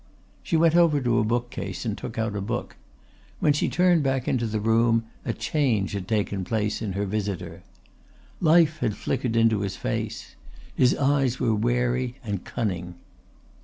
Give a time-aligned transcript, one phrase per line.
[0.41, 2.75] She went over to a book case and took out a book.
[3.39, 7.61] When she turned back into the room a change had taken place in her visitor.
[8.39, 10.33] Life had flickered into his face.
[10.73, 12.95] His eyes were wary and cunning.